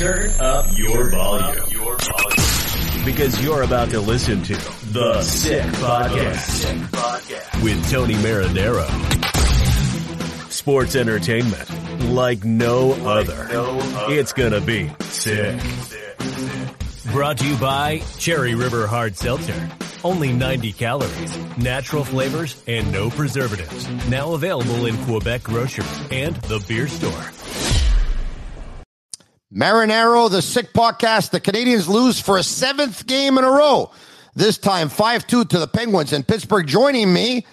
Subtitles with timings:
[0.00, 1.70] Turn up your volume.
[1.72, 3.04] Your volume.
[3.04, 4.54] Because you're about to listen to
[4.94, 8.88] The Sick Podcast with Tony Marinaro.
[10.50, 11.68] Sports entertainment
[12.04, 13.46] like no other.
[14.10, 15.60] It's gonna be sick.
[17.12, 19.68] Brought to you by Cherry River Hard Seltzer.
[20.02, 23.86] Only 90 calories, natural flavors, and no preservatives.
[24.08, 27.39] Now available in Quebec grocery and the beer store.
[29.54, 31.30] Marinaro, the sick podcast.
[31.30, 33.90] The Canadiens lose for a seventh game in a row.
[34.34, 36.66] This time 5 2 to the Penguins in Pittsburgh.
[36.66, 37.46] Joining me,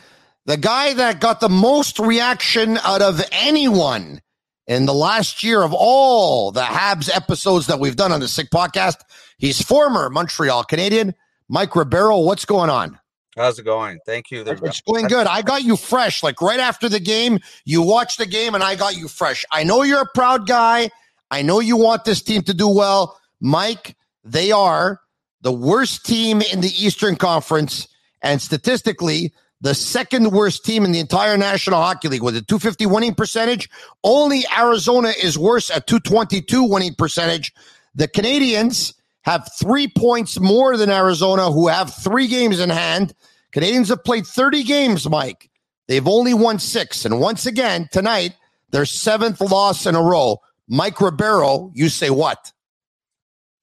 [0.45, 4.22] the guy that got the most reaction out of anyone
[4.68, 8.52] in the last year of all the Habs episodes that we've done on the sick
[8.52, 8.98] podcast.
[9.40, 11.16] He's former Montreal Canadien.
[11.50, 13.00] Mike Ribeiro, what's going on?
[13.36, 14.00] How's it going?
[14.06, 14.44] Thank you.
[14.45, 15.25] It's going good.
[15.28, 16.22] I got you fresh.
[16.22, 19.45] Like right after the game, you watched the game and I got you fresh.
[19.52, 20.90] I know you're a proud guy.
[21.31, 23.20] I know you want this team to do well.
[23.39, 25.02] Mike, they are
[25.42, 27.88] the worst team in the Eastern Conference
[28.22, 32.86] and statistically the second worst team in the entire National Hockey League with a 250
[32.86, 33.69] winning percentage.
[34.03, 37.53] Only Arizona is worse at 222 winning percentage.
[37.96, 43.13] The Canadiens have three points more than Arizona, who have three games in hand.
[43.53, 45.50] Canadiens have played 30 games, Mike.
[45.88, 47.06] They've only won six.
[47.06, 48.35] And once again, tonight,
[48.69, 50.38] their seventh loss in a row.
[50.67, 52.51] Mike Ribeiro, you say what?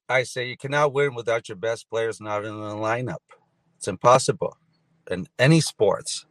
[0.08, 3.18] I say you cannot win without your best players not in the lineup.
[3.76, 4.56] It's impossible
[5.10, 6.26] in any sports.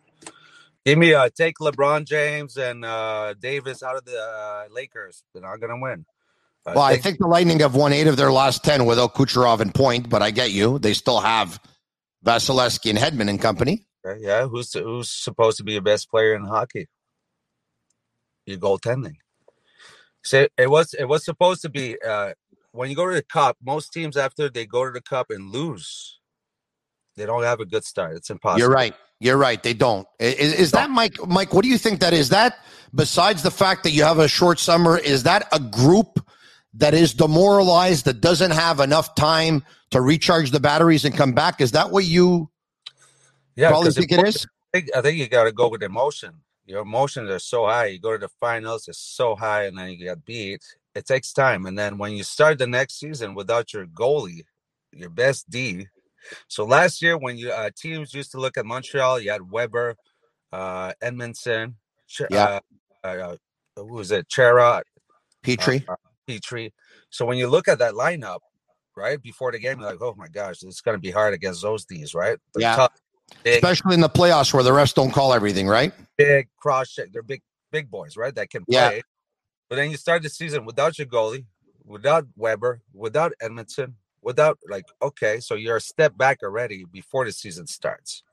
[0.85, 5.23] Give me a take LeBron James and uh Davis out of the uh, Lakers.
[5.33, 6.05] They're not gonna win.
[6.65, 9.59] Uh, well, I think the Lightning have won eight of their last ten without Kucherov
[9.59, 10.79] and Point, but I get you.
[10.79, 11.59] They still have
[12.25, 13.85] Vasilevskiy and Hedman and company.
[14.19, 16.87] Yeah, who's who's supposed to be the best player in hockey?
[18.45, 19.15] Your goaltending.
[20.23, 22.33] So it was it was supposed to be uh
[22.71, 25.51] when you go to the cup, most teams after they go to the cup and
[25.51, 26.19] lose,
[27.15, 28.15] they don't have a good start.
[28.15, 28.59] It's impossible.
[28.59, 28.95] You're right.
[29.19, 29.61] You're right.
[29.61, 30.07] They don't.
[30.19, 31.15] Is, is that Mike?
[31.27, 32.29] Mike, what do you think that is?
[32.29, 32.57] That
[32.93, 36.19] besides the fact that you have a short summer, is that a group
[36.73, 41.61] that is demoralized that doesn't have enough time to recharge the batteries and come back?
[41.61, 42.49] Is that what you
[43.55, 44.45] yeah, probably think it is?
[44.73, 46.41] I think, I think you got to go with emotion.
[46.65, 47.87] Your emotions are so high.
[47.87, 50.61] You go to the finals, it's so high, and then you get beat.
[50.95, 54.43] It takes time, and then when you start the next season without your goalie,
[54.91, 55.87] your best D,
[56.47, 59.95] so last year, when you uh, teams used to look at Montreal, you had Weber,
[60.51, 61.75] uh, Edmundson,
[62.07, 62.59] Ch- yeah,
[63.03, 63.35] uh, uh,
[63.75, 64.29] who was it?
[64.29, 64.83] Chara,
[65.43, 65.95] Petry, uh,
[66.27, 66.71] Petry.
[67.09, 68.39] So when you look at that lineup,
[68.95, 71.61] right before the game, you're like, oh my gosh, it's going to be hard against
[71.61, 72.37] those D's, right?
[72.53, 72.91] They're yeah, tough,
[73.43, 75.93] big, especially in the playoffs where the rest don't call everything, right?
[76.17, 77.11] Big cross check.
[77.11, 77.41] They're big,
[77.71, 78.33] big boys, right?
[78.33, 78.95] That can play.
[78.95, 79.01] Yeah.
[79.69, 81.45] But then you start the season without your goalie,
[81.85, 87.31] without Weber, without Edmundson, without like okay so you're a step back already before the
[87.31, 88.23] season starts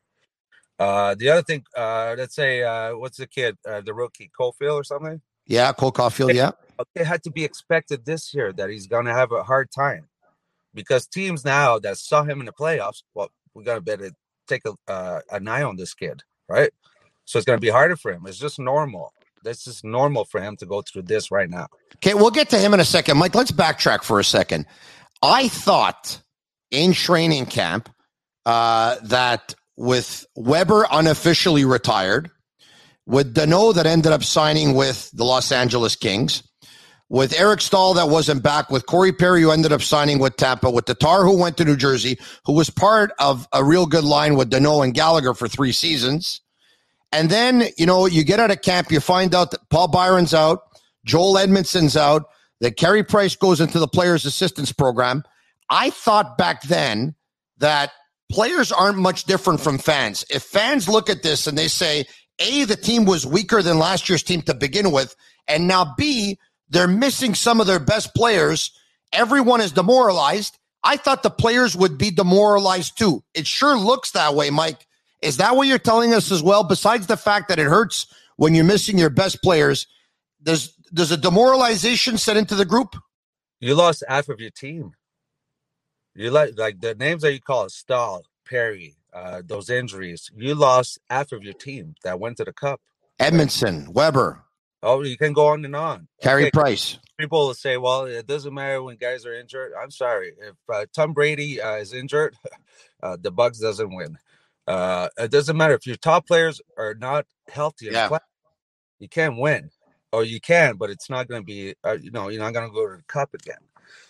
[0.78, 4.74] uh the other thing uh let's say uh what's the kid uh, the rookie Caufield
[4.74, 6.52] or something yeah Cole Caufield yeah
[6.94, 10.08] it had to be expected this year that he's gonna have a hard time
[10.72, 14.10] because teams now that saw him in the playoffs well we gotta better
[14.50, 16.70] take a, uh, an eye on this kid right?
[17.25, 18.26] So it's gonna be harder for him.
[18.26, 19.14] It's just normal.
[19.43, 21.69] This is normal for him to go through this right now.
[21.97, 23.17] Okay we'll get to him in a second.
[23.17, 24.67] Mike let's backtrack for a second.
[25.23, 26.20] I thought
[26.70, 27.88] in training camp
[28.44, 32.31] uh, that with Weber unofficially retired,
[33.06, 36.43] with Danault that ended up signing with the Los Angeles Kings,
[37.10, 40.70] with Eric Staal that wasn't back, with Corey Perry who ended up signing with Tampa,
[40.70, 44.36] with Tatar who went to New Jersey, who was part of a real good line
[44.36, 46.40] with Danault and Gallagher for three seasons.
[47.12, 50.32] And then, you know, you get out of camp, you find out that Paul Byron's
[50.32, 50.60] out,
[51.04, 52.26] Joel Edmundson's out,
[52.60, 55.24] that Carey Price goes into the players' assistance program.
[55.68, 57.16] I thought back then
[57.58, 57.90] that
[58.30, 60.24] players aren't much different from fans.
[60.30, 62.04] If fans look at this and they say,
[62.38, 65.16] A, the team was weaker than last year's team to begin with,
[65.48, 66.38] and now B,
[66.70, 68.72] they're missing some of their best players,
[69.12, 70.56] everyone is demoralized.
[70.82, 73.22] I thought the players would be demoralized too.
[73.34, 74.87] It sure looks that way, Mike.
[75.20, 76.64] Is that what you're telling us as well?
[76.64, 78.06] Besides the fact that it hurts
[78.37, 79.87] when you're missing your best players,
[80.43, 82.96] does does a demoralization set into the group?
[83.61, 84.93] You lost half of your team.
[86.14, 90.31] You like like the names that you call Staal, Perry, uh, those injuries.
[90.34, 92.81] You lost half of your team that went to the cup.
[93.20, 94.43] Edmundson, Weber.
[94.82, 96.09] Oh, you can go on and on.
[96.23, 96.50] Carey okay.
[96.53, 96.99] Price.
[97.19, 100.87] People will say, "Well, it doesn't matter when guys are injured." I'm sorry, if uh,
[100.94, 102.35] Tom Brady uh, is injured,
[103.03, 104.17] uh, the Bucs doesn't win.
[104.67, 107.88] Uh, it doesn't matter if your top players are not healthy.
[107.91, 108.19] Yeah.
[108.99, 109.71] You can't win,
[110.12, 111.75] or you can, but it's not going to be.
[111.85, 113.61] Uh, you know, you're not going to go to the cup again.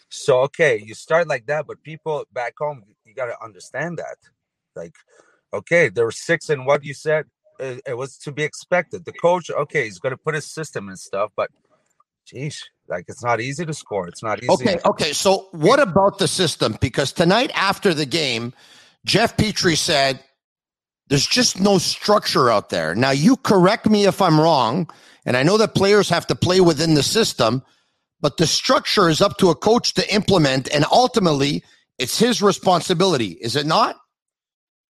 [0.09, 4.17] So okay, you start like that, but people back home, you got to understand that.
[4.77, 4.95] Like,
[5.53, 7.27] okay, there were six and what you said,
[7.61, 9.05] it, it, was to be expected.
[9.05, 11.51] The coach, okay, he's going to put his system and stuff, but
[12.27, 14.09] geez, like it's not easy to score.
[14.09, 14.51] It's not easy.
[14.51, 15.13] Okay, okay.
[15.13, 16.77] So what about the system?
[16.81, 18.53] Because tonight after the game,
[19.05, 20.23] Jeff Petry said
[21.09, 22.95] there's just no structure out there.
[22.95, 24.91] Now you correct me if I'm wrong,
[25.27, 27.63] and I know that players have to play within the system
[28.21, 31.65] but the structure is up to a coach to implement, and ultimately,
[31.99, 33.97] it's his responsibility, is it not?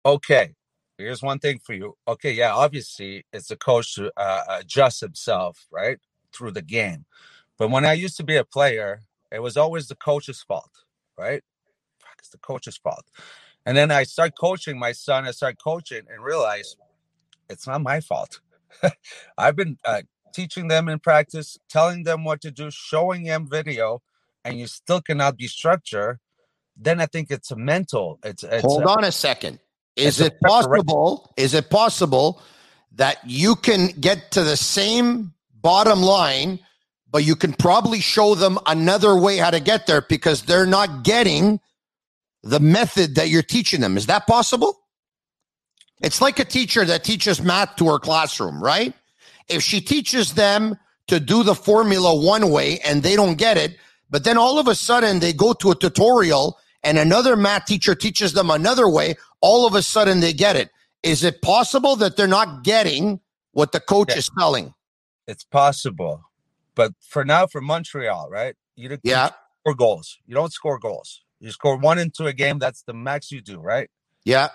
[0.05, 0.55] Okay.
[1.01, 1.97] Here's one thing for you.
[2.07, 5.99] Okay, yeah, obviously, it's the coach to uh, adjust himself, right,
[6.33, 7.07] through the game.
[7.59, 9.01] But when I used to be a player,
[9.33, 10.71] it was always the coach's fault,
[11.19, 11.43] right?
[12.19, 13.05] It's the coach's fault.
[13.67, 15.27] And then I start coaching my son.
[15.27, 16.77] I start coaching and realize
[17.49, 18.41] it's not my fault.
[19.39, 24.03] I've been uh, teaching them in practice, telling them what to do, showing them video,
[24.45, 26.19] and you still cannot be structured,
[26.77, 28.19] then I think it's a mental.
[28.25, 29.59] It's, it's hold on a second.
[30.01, 31.33] Is it possible?
[31.37, 32.43] Is it possible
[32.93, 36.61] that you can get to the same bottom line,
[37.11, 41.05] but you can probably show them another way how to get there because they're not
[41.05, 41.61] getting
[42.43, 43.97] the method that you're teaching them?
[43.97, 44.79] Is that possible?
[46.03, 48.95] It's like a teacher that teaches math to her classroom, right?
[49.51, 53.77] if she teaches them to do the formula one way and they don't get it,
[54.09, 57.95] but then all of a sudden they go to a tutorial and another math teacher
[57.95, 60.71] teaches them another way, all of a sudden they get it.
[61.03, 63.21] Is it possible that they're not getting
[63.53, 64.19] what the coach yeah.
[64.19, 64.75] is telling?
[65.27, 66.23] It's possible.
[66.75, 68.55] But for now, for Montreal, right?
[68.77, 69.31] You do yeah.
[69.63, 70.19] score goals.
[70.27, 71.23] You don't score goals.
[71.41, 72.59] You score one into a game.
[72.59, 73.91] That's the max you do, right?
[74.25, 74.49] Yeah.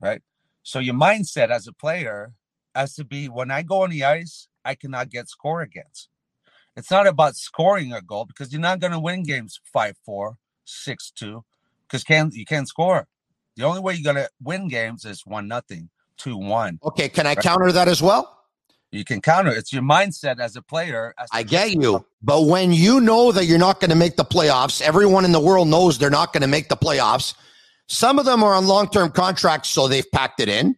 [0.00, 0.22] Right.
[0.62, 2.32] So your mindset as a player
[2.74, 6.08] has to be when I go on the ice, I cannot get score against.
[6.76, 10.38] It's not about scoring a goal because you're not going to win games 5 4,
[10.64, 11.44] 6 2,
[11.86, 13.08] because can, you can't score.
[13.56, 16.78] The only way you're going to win games is 1 nothing, 2 1.
[16.84, 17.08] Okay.
[17.08, 18.38] Can I counter that as well?
[18.90, 19.50] You can counter.
[19.50, 21.14] It's your mindset as a player.
[21.18, 22.04] As I get you.
[22.22, 25.40] But when you know that you're not going to make the playoffs, everyone in the
[25.40, 27.34] world knows they're not going to make the playoffs.
[27.88, 30.76] Some of them are on long term contracts, so they've packed it in.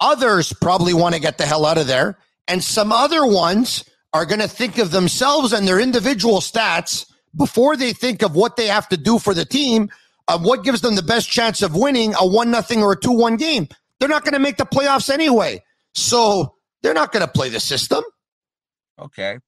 [0.00, 2.18] Others probably want to get the hell out of there.
[2.48, 7.76] And some other ones are going to think of themselves and their individual stats before
[7.76, 9.90] they think of what they have to do for the team,
[10.28, 13.12] of what gives them the best chance of winning a one nothing or a two
[13.12, 13.68] one game.
[13.98, 15.62] They're not going to make the playoffs anyway.
[15.94, 18.04] So they're not going to play the system.
[18.98, 19.38] Okay.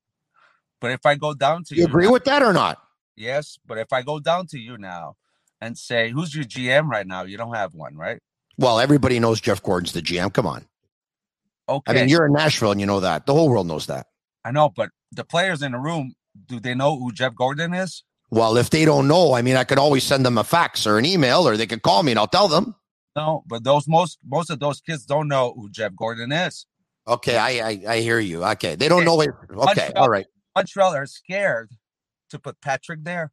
[0.80, 2.80] But if I go down to you, you agree now, with that or not?
[3.16, 5.16] Yes, but if I go down to you now
[5.60, 7.24] and say, who's your GM right now?
[7.24, 8.20] You don't have one, right?
[8.56, 10.32] Well, everybody knows Jeff Gorton's the GM.
[10.32, 10.66] Come on.
[11.68, 11.92] Okay.
[11.92, 13.26] I mean, you're in Nashville and you know that.
[13.26, 14.06] The whole world knows that.
[14.44, 16.14] I know, but the players in the room,
[16.46, 18.04] do they know who Jeff Gorton is?
[18.30, 20.98] Well, if they don't know, I mean, I could always send them a fax or
[20.98, 22.74] an email, or they could call me and I'll tell them.
[23.16, 26.66] No, but those most most of those kids don't know who Jeff Gorton is.
[27.06, 28.44] Okay, I I, I hear you.
[28.44, 29.06] Okay, they don't okay.
[29.06, 29.30] know it.
[29.50, 30.26] Okay, Montreal, all right.
[30.54, 31.72] Montreal are scared
[32.30, 33.32] to put Patrick there.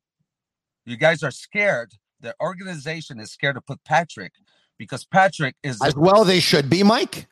[0.85, 1.93] You guys are scared.
[2.21, 4.31] The organization is scared to put Patrick
[4.79, 6.23] because Patrick is as well.
[6.23, 7.27] They should be, Mike.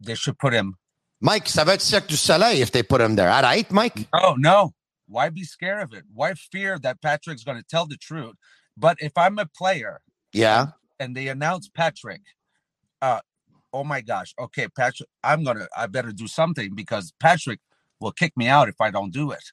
[0.00, 0.76] They should put him.
[1.20, 3.30] Mike, ça va être Cirque du Soleil if they put him there.
[3.30, 4.06] All right, Mike.
[4.12, 4.74] Oh no.
[5.14, 6.02] Why be scared of it?
[6.12, 8.34] Why fear that Patrick's going to tell the truth?
[8.76, 10.00] But if I'm a player,
[10.32, 10.66] yeah,
[10.98, 12.22] and they announce Patrick,
[13.00, 13.20] uh,
[13.72, 17.60] oh my gosh, okay, Patrick, I'm gonna, I better do something because Patrick
[18.00, 19.44] will kick me out if I don't do it.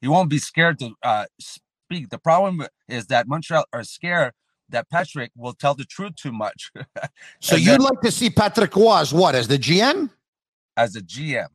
[0.00, 2.08] He won't be scared to uh, speak.
[2.08, 4.32] The problem is that Montreal are scared
[4.70, 6.72] that Patrick will tell the truth too much.
[7.40, 10.08] so you'd then, like to see Patrick was what as the GM?
[10.78, 11.48] As a GM.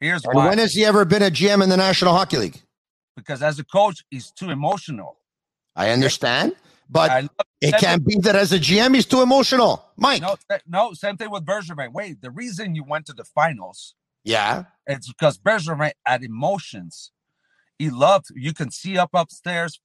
[0.00, 0.48] Here's and why.
[0.48, 2.60] When has he ever been a GM in the National Hockey League?
[3.16, 5.18] Because as a coach, he's too emotional.
[5.76, 6.54] I understand.
[6.90, 7.28] but I
[7.60, 9.84] it can't be that as a GM he's too emotional.
[9.96, 10.20] Mike.
[10.22, 10.36] No,
[10.66, 11.92] no, same thing with Bergevin.
[11.92, 14.64] Wait, the reason you went to the finals Yeah.
[14.86, 17.12] it's because Bergevin had emotions.
[17.78, 18.26] He loved.
[18.34, 19.80] You can see up upstairs,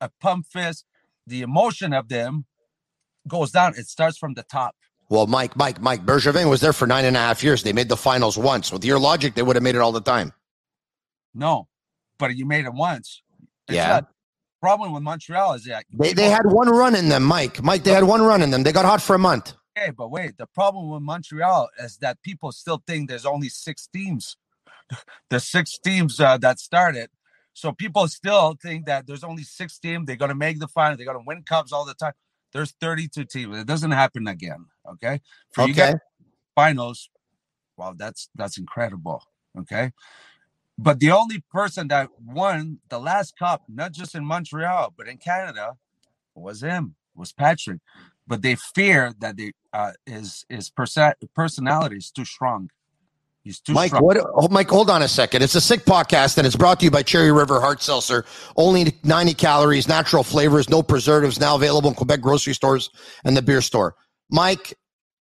[0.00, 0.84] a pump fist.
[1.26, 2.44] The emotion of them
[3.26, 3.74] goes down.
[3.76, 4.74] It starts from the top.
[5.12, 7.62] Well, Mike, Mike, Mike, Bergevin was there for nine and a half years.
[7.62, 8.72] They made the finals once.
[8.72, 10.32] With your logic, they would have made it all the time.
[11.34, 11.68] No,
[12.16, 13.20] but you made it once.
[13.68, 13.88] It's Yeah.
[13.88, 14.08] not-
[14.62, 17.62] problem with Montreal is that They, they had one run in them, Mike.
[17.62, 18.62] Mike, they had one run in them.
[18.62, 19.52] They got hot for a month.
[19.76, 23.86] Okay, but wait, the problem with Montreal is that people still think there's only six
[23.88, 24.38] teams.
[25.30, 27.10] there's six teams uh, that started.
[27.52, 30.06] So people still think that there's only six teams.
[30.06, 30.96] They're going to make the final.
[30.96, 32.14] They're going to win cups all the time.
[32.52, 33.56] There's 32 teams.
[33.56, 34.66] It doesn't happen again.
[34.88, 35.20] Okay.
[35.52, 35.94] For you guys,
[36.54, 37.08] finals,
[37.76, 39.22] wow, that's that's incredible.
[39.58, 39.92] Okay.
[40.78, 45.18] But the only person that won the last cup, not just in Montreal, but in
[45.18, 45.76] Canada,
[46.34, 47.80] was him, was Patrick.
[48.26, 52.70] But they fear that they uh his his persa- personality is too strong.
[53.44, 54.04] He's too Mike, strong.
[54.04, 54.16] what?
[54.34, 55.42] Oh, Mike, hold on a second.
[55.42, 58.24] It's a sick podcast, and it's brought to you by Cherry River Hard Seltzer.
[58.56, 61.40] Only 90 calories, natural flavors, no preservatives.
[61.40, 62.88] Now available in Quebec grocery stores
[63.24, 63.96] and the beer store.
[64.30, 64.74] Mike,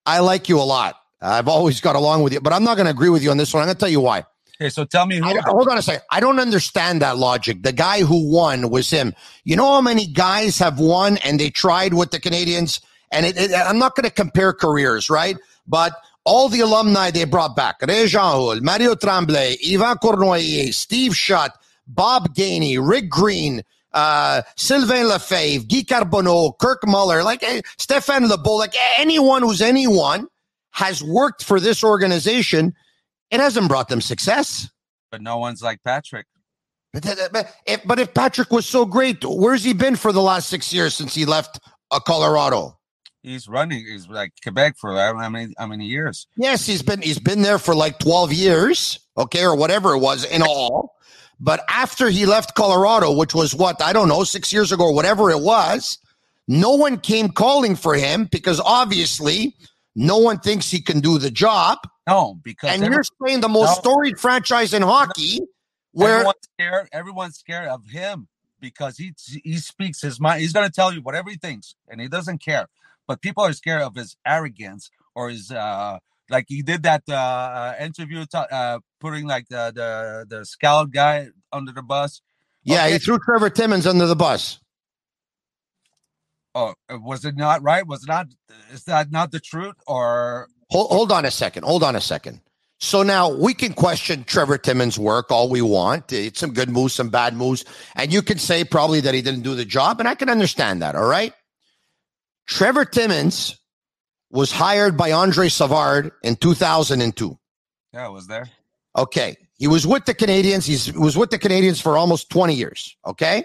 [0.06, 0.96] I like you a lot.
[1.20, 3.36] I've always got along with you, but I'm not going to agree with you on
[3.36, 3.62] this one.
[3.62, 4.24] I'm going to tell you why.
[4.60, 6.02] Okay, so tell me I, hold on a second.
[6.12, 7.62] I don't understand that logic.
[7.64, 9.12] The guy who won was him.
[9.42, 12.80] You know how many guys have won and they tried with the Canadiens?
[13.10, 15.36] And it, it- I'm not going to compare careers, right?
[15.66, 15.94] But
[16.24, 21.52] all the alumni they brought back, Réjean Houle, Mario Tremblay, Yvan Cournoyer, Steve Shutt,
[21.86, 23.62] Bob Gainey, Rick Green,
[23.92, 30.26] uh, Sylvain Lefebvre, Guy Carbonneau, Kirk Muller, like eh, Stéphane Lebeau, like anyone who's anyone
[30.70, 32.74] has worked for this organization.
[33.30, 34.68] It hasn't brought them success.
[35.10, 36.26] but no one's like Patrick.
[36.92, 40.48] But, but, if, but if Patrick was so great, where's he been for the last
[40.48, 42.78] six years since he left uh, Colorado?
[43.24, 43.86] He's running.
[43.86, 46.26] He's like Quebec for I don't know how many how many years.
[46.36, 50.24] Yes, he's been he's been there for like twelve years, okay, or whatever it was
[50.26, 50.94] in all.
[51.40, 54.94] But after he left Colorado, which was what I don't know, six years ago, or
[54.94, 55.96] whatever it was,
[56.48, 59.56] no one came calling for him because obviously
[59.96, 61.78] no one thinks he can do the job.
[62.06, 63.90] No, because And every- you're saying the most No.
[63.90, 65.40] storied franchise in hockey,
[65.92, 66.88] where everyone's scared.
[66.92, 68.28] Everyone's scared of him
[68.60, 70.42] because he he speaks his mind.
[70.42, 72.68] He's going to tell you whatever he thinks, and he doesn't care.
[73.06, 75.98] But people are scared of his arrogance or his uh
[76.30, 80.90] like he did that uh, uh interview t- uh putting like the the the scout
[80.90, 82.22] guy under the bus.
[82.62, 84.58] yeah, he threw Trevor Timmins under the bus.
[86.54, 87.86] Oh, was it not right?
[87.86, 88.28] Was it not?
[88.72, 89.74] Is that not the truth?
[89.86, 91.64] Or Hold, hold on a second.
[91.64, 92.40] Hold on a second.
[92.80, 96.12] So now we can question Trevor Timmins' work all we want.
[96.12, 97.64] It's some good moves, some bad moves.
[97.96, 100.00] And you can say probably that he didn't do the job.
[100.00, 100.94] And I can understand that.
[100.94, 101.32] All right.
[102.46, 103.58] Trevor Timmins
[104.30, 107.38] was hired by Andre Savard in 2002.
[107.92, 108.50] yeah, it was there.
[108.96, 109.36] Okay.
[109.56, 110.66] He was with the Canadiens.
[110.66, 112.96] He's, he was with the Canadiens for almost 20 years.
[113.06, 113.44] Okay.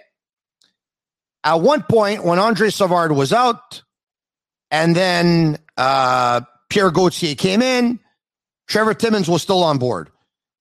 [1.43, 3.83] At one point, when Andre Savard was out,
[4.71, 7.99] and then uh, Pierre Gauthier came in,
[8.67, 10.09] Trevor Timmins was still on board.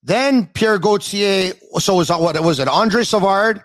[0.03, 3.63] Then Pierre Gauthier, so it was what it was it Andre Savard,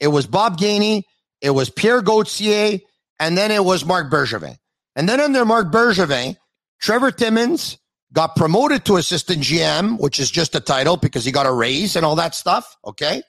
[0.00, 1.04] it was Bob Gainey,
[1.40, 2.80] it was Pierre Gauthier,
[3.20, 4.56] and then it was Marc Bergevin.
[4.96, 6.36] And then under Marc Bergevin,
[6.80, 7.78] Trevor Timmins
[8.12, 11.96] got promoted to assistant GM, which is just a title because he got a raise
[11.96, 12.76] and all that stuff.
[12.84, 13.22] Okay.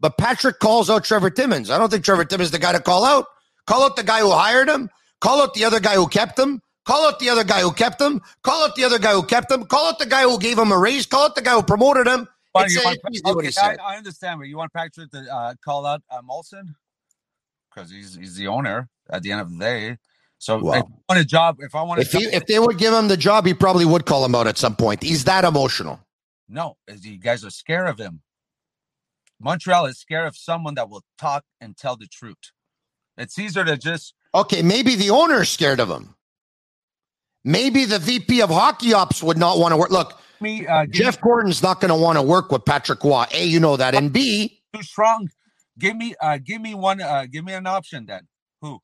[0.00, 1.70] But Patrick calls out Trevor Timmins.
[1.70, 3.26] I don't think Trevor Timmins is the guy to call out.
[3.66, 4.90] Call out the guy who hired him.
[5.20, 6.60] Call out the other guy who kept him.
[6.84, 8.20] Call out the other guy who kept him.
[8.42, 9.64] Call out the other guy who kept him.
[9.64, 11.06] Call out the guy who gave him a raise.
[11.06, 12.28] Call out the guy who promoted him.
[12.54, 13.76] But you a- want, it's easy what okay.
[13.82, 16.74] I, I understand, but you want Patrick to uh, call out uh, Molson
[17.76, 19.96] because he's he's the owner at the end of the day.
[20.38, 20.72] So Wow.
[20.74, 23.08] if I want a job, if I want If he, if they would give him
[23.08, 25.02] the job, he probably would call him out at some point.
[25.02, 26.00] He's that emotional.
[26.48, 28.22] no, is you guys are scared of him.
[29.40, 32.36] Montreal is scared of someone that will talk and tell the truth.
[33.18, 36.14] It's easier to just Okay, maybe the owner's scared of him.
[37.44, 39.90] Maybe the VP of hockey ops would not want to work.
[39.90, 43.24] Look, me uh, Jeff Gorton's not going to want to work with Patrick Roy.
[43.32, 45.30] A, you know that, and B, too strong.
[45.78, 47.00] Give me uh, give me one.
[47.00, 48.26] Uh, give me an option then.
[48.62, 48.80] Who?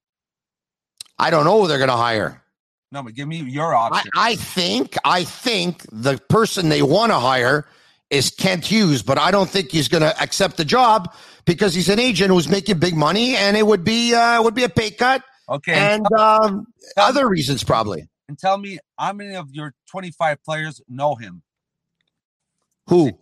[1.18, 2.42] I don't know who they're going to hire.
[2.90, 4.10] No, but give me your I, option.
[4.14, 7.66] I think, I think the person they want to hire
[8.10, 11.14] is Kent Hughes, but I don't think he's going to accept the job
[11.46, 14.54] because he's an agent who's making big money, and it would be uh, it would
[14.54, 16.66] be a pay cut okay, and um,
[16.98, 18.06] other reasons probably.
[18.28, 21.42] and tell me how many of your 25 players know him?
[22.88, 23.12] Who?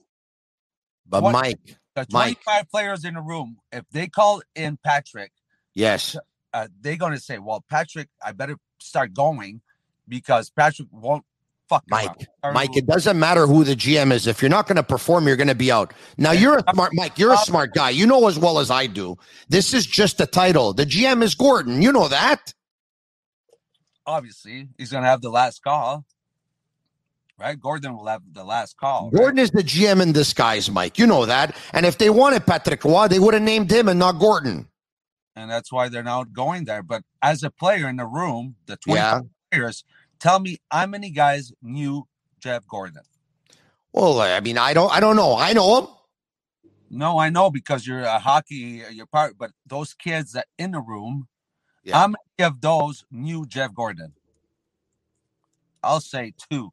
[1.06, 2.42] But What- Mike, The Mike.
[2.42, 5.32] 25 players in the room, if they call in Patrick,
[5.74, 6.16] yes,
[6.52, 9.60] uh, they're going to say, "Well, Patrick, I better start going
[10.06, 11.24] because Patrick won't
[11.68, 14.28] fuck Mike, around." Mike, it doesn't matter who the GM is.
[14.28, 15.92] If you're not going to perform, you're going to be out.
[16.16, 17.18] Now you're a smart Mike.
[17.18, 17.90] You're a smart guy.
[17.90, 19.16] You know as well as I do.
[19.48, 20.72] This is just a title.
[20.72, 21.82] The GM is Gorton.
[21.82, 22.54] You know that.
[24.06, 26.04] obviously he's going to have the last call,
[27.40, 27.58] right?
[27.58, 29.10] Gorton will have the last call.
[29.10, 29.18] right?
[29.18, 30.98] Gorton is the GM in disguise, Mike.
[30.98, 31.56] You know that.
[31.72, 34.68] And if they wanted Patrick Roy, they would have named him and not Gorton.
[35.36, 36.82] and that's why they're not going there.
[36.82, 39.20] But as a player in the room, the 20 Yeah.
[39.50, 39.84] players,
[40.18, 42.06] tell me how many guys knew
[42.40, 43.02] Jeff Gorton?
[43.92, 44.92] Well, I mean, I don't.
[44.92, 45.36] I don't know.
[45.36, 45.86] I know him.
[46.90, 50.80] No, I know because you're a hockey, you're part, but those kids that in the
[50.80, 51.28] room,
[51.84, 51.98] Yeah.
[51.98, 54.12] how many of those knew Jeff Gorton?
[55.82, 56.72] I'll say two,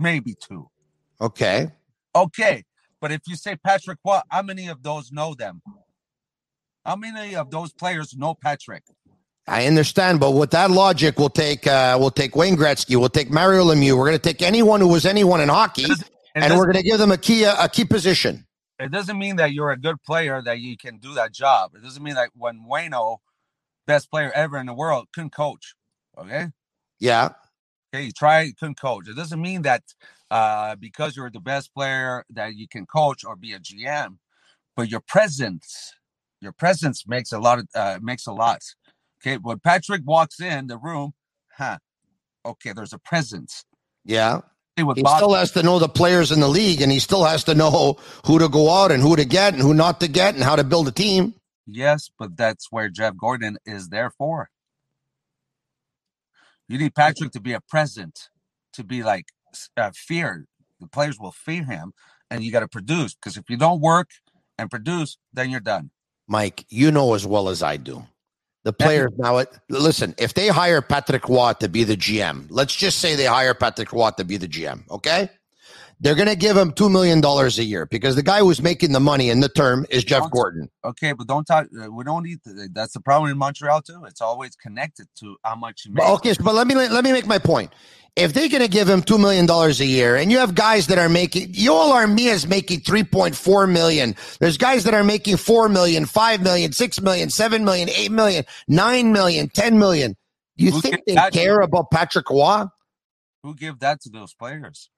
[0.00, 0.68] maybe two.
[1.20, 1.70] Okay.
[2.14, 2.64] Okay,
[3.00, 4.24] but if you say Patrick, what?
[4.30, 5.62] How many of those know them?
[6.84, 8.82] How many of those players know Patrick?
[9.46, 13.30] I understand, but with that logic, we'll take uh, we'll take Wayne Gretzky, we'll take
[13.30, 13.96] Mario Lemieux.
[13.96, 15.86] We're going to take anyone who was anyone in hockey,
[16.34, 18.46] and we're going to give them a key a key position.
[18.78, 21.72] it doesn't mean that you're a good player that you can do that job.
[21.74, 23.18] It doesn't mean that when Wayno,
[23.86, 25.74] best player ever in the world, couldn't coach.
[26.18, 26.48] Okay.
[26.98, 27.30] Yeah.
[27.92, 29.08] Okay, you try couldn't coach.
[29.08, 29.82] It doesn't mean that
[30.30, 34.18] uh, because you're the best player that you can coach or be a GM,
[34.76, 35.94] but your presence,
[36.40, 38.60] your presence makes a lot of uh, makes a lot.
[39.20, 41.12] Okay, when Patrick walks in the room,
[41.56, 41.78] huh?
[42.46, 43.64] Okay, there's a presence.
[44.04, 44.40] Yeah.
[44.76, 47.44] He Bob- still has to know the players in the league, and he still has
[47.44, 50.34] to know who to go out and who to get and who not to get
[50.34, 51.34] and how to build a team.
[51.66, 54.48] Yes, but that's where Jeff Gorton is there for.
[56.70, 58.28] You need Patrick to be a present,
[58.74, 59.26] to be like
[59.76, 60.46] uh, feared.
[60.80, 61.92] The players will fear him,
[62.30, 63.12] and you got to produce.
[63.12, 64.10] Because if you don't work
[64.56, 65.90] and produce, then you're done.
[66.28, 68.06] Mike, you know as well as I do.
[68.62, 72.76] The players now, it, listen, if they hire Patrick Roy to be the GM, let's
[72.76, 75.28] just say they hire Patrick Roy to be the GM, okay?
[76.02, 79.00] They're going to give him $2 million a year because the guy who's making the
[79.00, 80.70] money in the term is Jeff Don't- Gorton.
[80.82, 81.66] Okay, but don't talk.
[81.78, 82.42] uh, We don't need.
[82.44, 84.04] To, that's the problem in Montreal too.
[84.06, 86.08] It's always connected to how much you make.
[86.08, 87.74] Okay, but let me let me make my point.
[88.16, 90.86] If they're going to give him two million dollars a year, and you have guys
[90.86, 94.16] that are making, Yoel Armia is making three point four million.
[94.40, 98.44] There's guys that are making four million, five million, six million, seven million, eight million,
[98.66, 100.16] nine million, ten million.
[100.56, 102.64] Do you Who think they care about Patrick Roy?
[103.42, 104.88] Who give that to those players?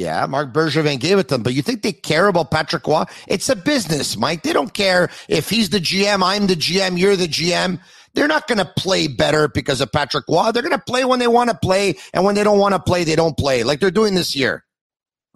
[0.00, 3.04] Yeah, Marc Bergevin gave it to them, but you think they care about Patrick Roy?
[3.28, 4.42] It's a business, Mike.
[4.42, 7.78] They don't care if he's the GM, I'm the GM, you're the GM.
[8.14, 10.52] They're not going to play better because of Patrick Roy.
[10.52, 12.80] They're going to play when they want to play, and when they don't want to
[12.80, 14.64] play, they don't play, like they're doing this year.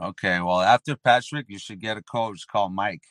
[0.00, 3.02] Okay, well after Patrick, you should get a coach called Mike.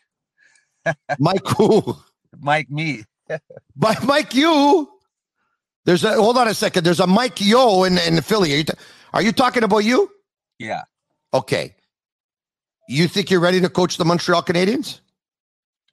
[1.19, 1.95] Mike, who?
[2.39, 3.03] Mike me.
[3.75, 4.89] Mike, Mike, you.
[5.85, 6.83] There's a hold on a second.
[6.83, 8.53] There's a Mike Yeo in in Philly.
[8.53, 8.63] Are you,
[9.13, 10.09] are you talking about you?
[10.57, 10.81] Yeah.
[11.33, 11.75] Okay.
[12.89, 14.99] You think you're ready to coach the Montreal Canadiens?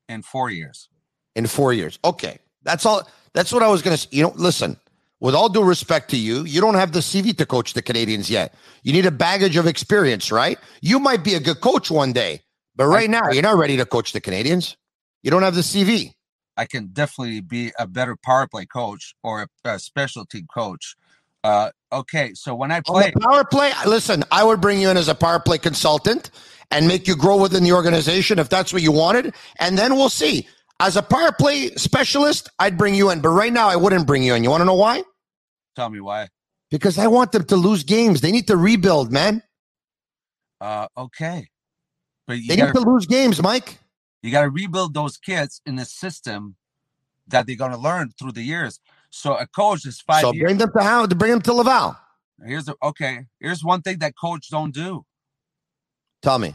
[0.09, 0.89] In four years.
[1.37, 1.99] in four years.
[2.05, 3.09] Okay, that's all.
[3.33, 4.03] That's what I was going to.
[4.03, 4.09] Say.
[4.13, 4.77] You know, listen.
[5.21, 8.31] With all due respect to you, you don't have the CV to coach the Canadiens
[8.31, 8.55] yet.
[8.83, 10.59] You need a baggage of experience, right?
[10.81, 12.41] You might be a good coach one day,
[12.75, 14.77] but right now you're not ready to coach the Canadiens.
[15.23, 16.15] You don't have the CV.
[16.57, 20.97] I can definitely be a better power play coach or a, a special team coach.
[21.45, 25.09] Uh, okay, so when I play, power play, listen, I would bring you in as
[25.09, 26.31] a power play consultant
[26.71, 30.09] and make you grow within the organization if that's what you wanted, and then we'll
[30.09, 30.47] see.
[30.79, 34.23] As a power play specialist, I'd bring you in, but right now I wouldn't bring
[34.23, 34.43] you in.
[34.45, 35.03] You want to know why?
[35.77, 36.29] tell me why.
[36.71, 38.21] Because I want them to lose games.
[38.21, 39.43] They need to rebuild, man.
[40.61, 41.49] Uh, okay,
[42.27, 43.79] but you They need to lose games, Mike.
[44.23, 46.57] you got to rebuild those kids in a system
[47.29, 48.79] that they're going to learn through the years.
[49.11, 50.45] So a coach is five so years.
[50.45, 51.97] bring them to how to bring them to Laval.
[52.45, 53.27] Here's a, okay.
[53.41, 55.05] Here's one thing that coach don't do.
[56.23, 56.55] Tell me.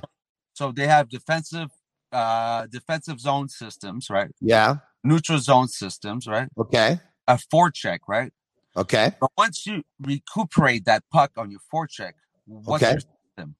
[0.54, 1.70] So they have defensive,
[2.12, 4.32] uh, defensive zone systems, right?
[4.42, 4.78] Yeah.
[5.04, 6.48] Neutral zone systems, right?
[6.58, 7.00] Okay.
[7.28, 8.32] A forecheck, right?
[8.78, 9.12] Okay.
[9.20, 12.14] But once you recuperate that puck on your forecheck,
[12.46, 12.94] what's Okay.
[12.94, 13.56] your system?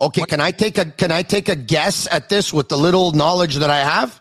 [0.00, 0.20] Okay.
[0.22, 3.12] What- Can I take a can I take a guess at this with the little
[3.12, 4.20] knowledge that I have?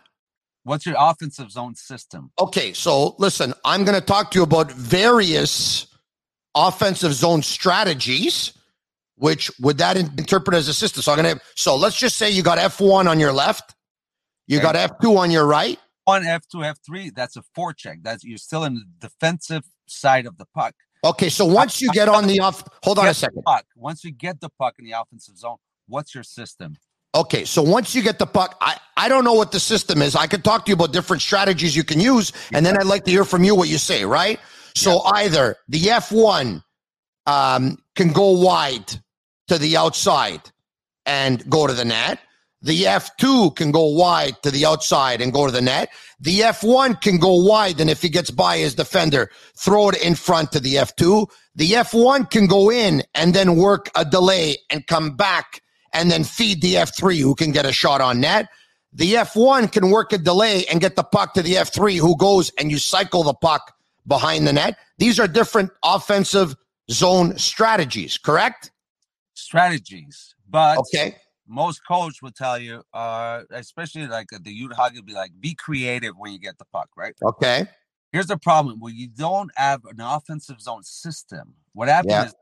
[0.67, 2.30] What's your offensive zone system?
[2.38, 2.73] Okay.
[2.73, 5.88] So listen, I'm going to talk to you about various
[6.53, 8.51] offensive zone strategies.
[9.15, 11.01] Which would that in- interpret as a system?
[11.01, 11.41] So I'm going to.
[11.56, 13.75] So let's just say you got F1 on your left,
[14.45, 15.80] you got F2 on your right.
[16.03, 17.12] One F two F three.
[17.12, 18.03] That's a forecheck.
[18.03, 20.75] That's you're still in the defensive side of the puck.
[21.03, 21.30] Okay.
[21.30, 23.41] So once you get on the off, hold on a second.
[23.43, 23.65] Puck.
[23.75, 26.75] Once you get the puck in the offensive zone, what's your system?
[27.17, 30.15] Okay, so once you get the puck, I, I don't know what the system is.
[30.15, 33.06] I could talk to you about different strategies you can use, and then I'd like
[33.06, 34.39] to hear from you what you say, right?
[34.75, 35.12] So yeah.
[35.21, 36.63] either the F1
[37.25, 39.01] um, can go wide
[39.47, 40.51] to the outside
[41.08, 42.19] and go to the net.
[42.62, 45.89] The F2 can go wide to the outside and go to the net.
[46.19, 50.13] The F1 can go wide, and if he gets by his defender, throw it in
[50.13, 51.27] front to the F2.
[51.56, 56.23] The F1 can go in and then work a delay and come back and then
[56.23, 58.47] feed the F3 who can get a shot on net.
[58.93, 62.52] The F1 can work a delay and get the puck to the F3 who goes
[62.60, 63.73] and you cycle the puck
[64.08, 64.78] behind the net.
[64.97, 66.56] These are different offensive
[66.89, 68.71] zone strategies, correct?
[69.34, 70.34] Strategies.
[70.50, 71.17] But okay.
[71.47, 76.13] most coach will tell you, uh, especially like the youth hockey, be like, be creative
[76.17, 77.13] when you get the puck, right?
[77.21, 77.67] Okay.
[78.13, 82.26] Here's the problem: when you don't have an offensive zone system, what happens yeah.
[82.28, 82.36] is,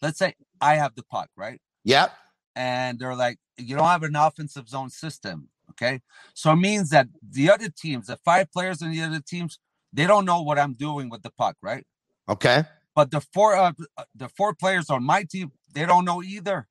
[0.00, 1.60] let's say I have the puck, right?
[1.84, 2.12] Yep
[2.54, 5.48] and they're like, you don't have an offensive zone system.
[5.70, 6.00] Okay.
[6.34, 9.58] So it means that the other teams, the five players in the other teams,
[9.92, 11.86] they don't know what I'm doing with the puck, right?
[12.28, 12.64] Okay.
[12.94, 13.72] But the four uh,
[14.14, 16.68] the four players on my team, they don't know either.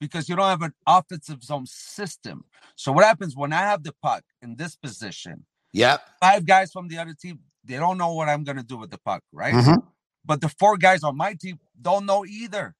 [0.00, 2.44] Because you don't have an offensive zone system.
[2.74, 5.46] So what happens when I have the puck in this position?
[5.74, 6.00] Yep.
[6.20, 8.98] Five guys from the other team, they don't know what I'm gonna do with the
[8.98, 9.54] puck, right?
[9.54, 9.78] Mm-hmm.
[10.24, 12.74] But the four guys on my team don't know either.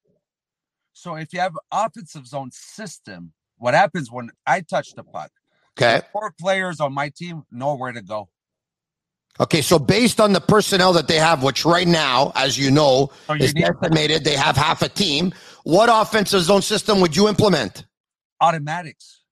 [0.93, 5.31] So if you have offensive zone system, what happens when I touch the puck?
[5.79, 6.03] Okay.
[6.13, 8.29] four players on my team know where to go.
[9.41, 13.11] Okay, so based on the personnel that they have, which right now, as you know,
[13.31, 15.33] you is estimated they have half a team,
[15.65, 17.87] what offensive zone system would you implement?
[18.43, 19.23] Automatics.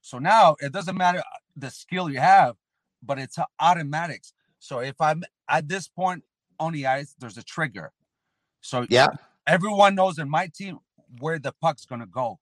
[0.00, 1.22] So now it doesn't matter
[1.56, 2.56] the skill you have,
[3.00, 4.32] but it's automatics.
[4.58, 6.24] So if I'm at this point
[6.58, 7.92] on the ice, there's a trigger.
[8.60, 9.06] So yeah,
[9.50, 10.78] everyone knows in my team
[11.18, 12.38] where the puck's going to go.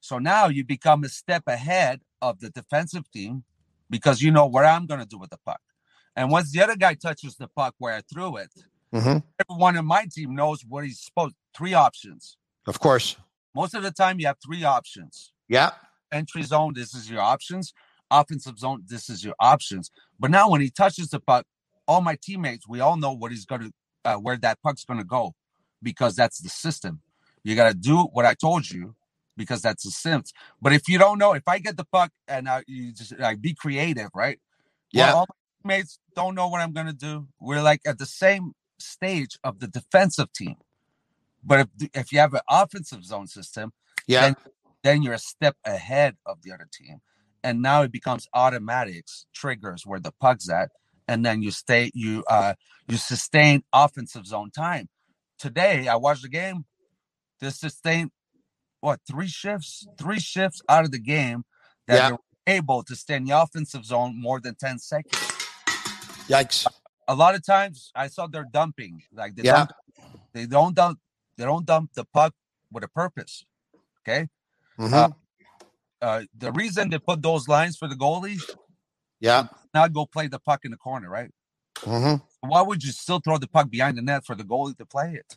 [0.00, 3.44] So now you become a step ahead of the defensive team
[3.88, 5.60] because you know what I'm going to do with the puck.
[6.16, 8.50] And once the other guy touches the puck where I threw it,
[8.92, 9.18] mm-hmm.
[9.48, 11.36] everyone in my team knows what he's supposed.
[11.56, 12.36] Three options.
[12.66, 13.16] Of course.
[13.54, 15.32] Most of the time, you have three options.
[15.48, 15.70] Yeah.
[16.10, 17.72] Entry zone, this is your options.
[18.10, 19.90] Offensive zone, this is your options.
[20.18, 21.44] But now when he touches the puck,
[21.86, 23.72] all my teammates, we all know what he's going to,
[24.04, 25.34] uh, where that puck's going to go
[25.82, 27.00] because that's the system.
[27.44, 28.94] You got to do what I told you
[29.36, 30.32] because that's the sense.
[30.60, 33.40] But if you don't know, if I get the puck and I, you just like
[33.40, 34.38] be creative, right?
[34.92, 35.06] Yeah.
[35.06, 35.26] Well, all
[35.64, 37.28] my mates don't know what I'm gonna do.
[37.40, 40.56] We're like at the same stage of the defensive team.
[41.42, 43.72] But if if you have an offensive zone system,
[44.06, 44.36] yeah, then,
[44.82, 46.98] then you're a step ahead of the other team.
[47.42, 50.70] And now it becomes automatics, triggers where the puck's at,
[51.06, 52.54] and then you stay, you uh
[52.88, 54.88] you sustain offensive zone time
[55.38, 56.64] today I watched the game.
[57.40, 58.10] They sustained
[58.80, 61.44] what three shifts, three shifts out of the game
[61.86, 62.06] that yeah.
[62.06, 65.22] they were able to stay in the offensive zone more than 10 seconds.
[66.28, 66.66] Yikes.
[67.06, 69.02] A lot of times I saw they're dumping.
[69.12, 69.66] Like they yeah.
[69.66, 69.72] dump,
[70.32, 70.98] they don't dump
[71.36, 72.34] they don't dump the puck
[72.72, 73.44] with a purpose.
[74.02, 74.28] Okay.
[74.78, 74.94] Mm-hmm.
[74.94, 75.08] Uh,
[76.00, 78.42] uh, the reason they put those lines for the goalies,
[79.20, 81.30] yeah, not go play the puck in the corner, right?
[81.76, 82.24] Mm-hmm.
[82.40, 85.12] Why would you still throw the puck behind the net for the goalie to play
[85.14, 85.36] it?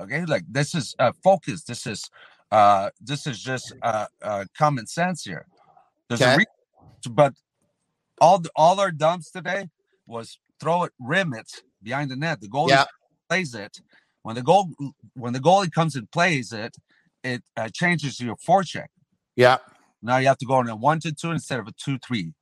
[0.00, 1.64] Okay, like this is uh, focus.
[1.64, 2.10] This is
[2.50, 5.46] uh, this is just uh, uh, common sense here.
[6.08, 6.34] There's okay.
[6.34, 7.34] a reason, but
[8.20, 9.68] all the, all our dumps today
[10.06, 12.40] was throw it rim it behind the net.
[12.40, 12.84] The goalie yeah.
[13.28, 13.80] plays it.
[14.22, 14.70] When the goal
[15.14, 16.76] when the goalie comes and plays it,
[17.22, 18.88] it uh, changes your forecheck.
[19.36, 19.58] Yeah.
[20.02, 22.32] Now you have to go on a one to two instead of a two three.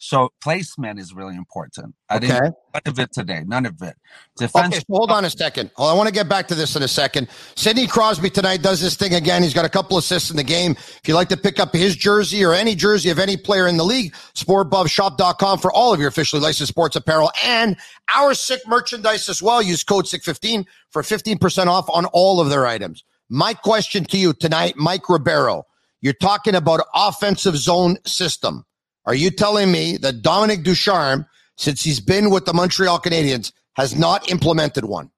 [0.00, 1.94] So placement is really important.
[2.08, 2.28] I okay.
[2.28, 3.42] didn't none of it today.
[3.44, 3.96] None of it.
[4.36, 4.76] Defense.
[4.76, 5.72] Okay, so hold on a second.
[5.76, 7.28] Well, I want to get back to this in a second.
[7.56, 9.42] Sidney Crosby tonight does this thing again.
[9.42, 10.72] He's got a couple assists in the game.
[10.72, 13.76] If you'd like to pick up his jersey or any jersey of any player in
[13.76, 17.76] the league, sportbovshop.com for all of your officially licensed sports apparel and
[18.14, 19.60] our sick merchandise as well.
[19.60, 23.02] Use code SICK15 for 15% off on all of their items.
[23.28, 25.66] My question to you tonight, Mike Ribeiro,
[26.00, 28.64] you're talking about offensive zone system.
[29.08, 31.24] Are you telling me that Dominique Ducharme,
[31.56, 35.10] since he's been with the Montreal Canadiens, has not implemented one?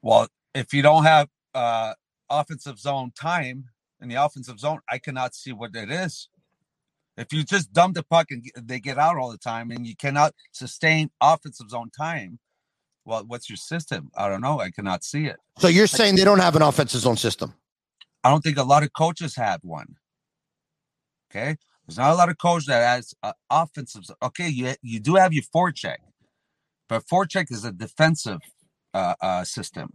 [0.00, 1.94] Well, if you don't have uh,
[2.30, 3.64] offensive zone time
[4.00, 6.28] in the offensive zone, I cannot see what it is.
[7.16, 9.96] If you just dump the puck and they get out all the time and you
[9.96, 12.38] cannot sustain offensive zone time,
[13.04, 14.12] well, what's your system?
[14.16, 14.60] I don't know.
[14.60, 15.38] I cannot see it.
[15.58, 17.54] So you're saying they don't have an offensive zone system?
[18.22, 19.96] I don't think a lot of coaches have one.
[21.28, 21.56] Okay.
[21.86, 24.04] There's not a lot of coaches that has uh, offensive.
[24.22, 25.98] Okay, you you do have your forecheck,
[26.88, 28.40] but forecheck is a defensive
[28.92, 29.90] uh, uh, system.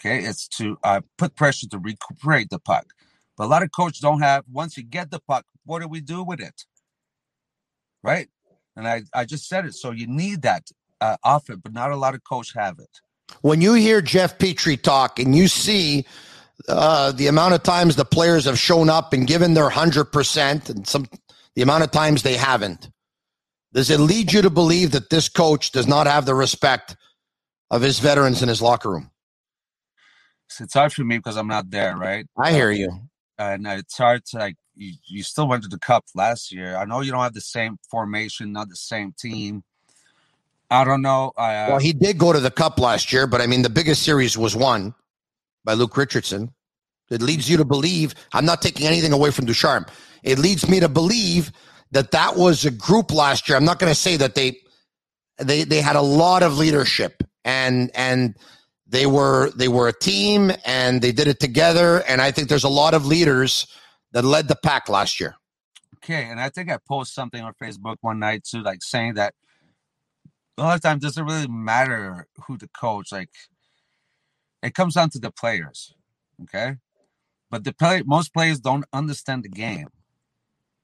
[0.00, 2.86] Okay, it's to uh, put pressure to recuperate the puck.
[3.36, 4.44] But a lot of coaches don't have.
[4.50, 6.64] Once you get the puck, what do we do with it?
[8.02, 8.28] Right.
[8.76, 9.74] And I, I just said it.
[9.74, 13.00] So you need that uh, but not a lot of coaches have it.
[13.42, 16.06] When you hear Jeff Petry talk and you see
[16.66, 20.68] uh, the amount of times the players have shown up and given their hundred percent,
[20.70, 21.06] and some
[21.54, 22.90] the amount of times they haven't,
[23.72, 26.96] does it lead you to believe that this coach does not have the respect
[27.70, 29.10] of his veterans in his locker room?
[30.60, 32.26] It's hard for me because I'm not there, right?
[32.36, 32.90] I hear you.
[33.38, 36.76] And it's hard to like you, you still went to the cup last year.
[36.76, 39.62] I know you don't have the same formation, not the same team.
[40.70, 41.32] I don't know.
[41.36, 44.02] Uh, well, he did go to the cup last year, but I mean, the biggest
[44.02, 44.94] series was won
[45.64, 46.52] by Luke Richardson.
[47.10, 48.14] It leads you to believe.
[48.32, 49.86] I'm not taking anything away from Ducharme.
[50.22, 51.52] It leads me to believe
[51.92, 53.56] that that was a group last year.
[53.56, 54.58] I'm not going to say that they
[55.38, 58.36] they they had a lot of leadership and and
[58.86, 62.02] they were they were a team and they did it together.
[62.08, 63.66] And I think there's a lot of leaders
[64.12, 65.36] that led the pack last year.
[65.96, 69.34] Okay, and I think I posted something on Facebook one night too, like saying that
[70.56, 73.12] a lot of times doesn't really matter who the coach.
[73.12, 73.30] Like
[74.62, 75.94] it comes down to the players.
[76.42, 76.76] Okay,
[77.50, 79.88] but the play most players don't understand the game,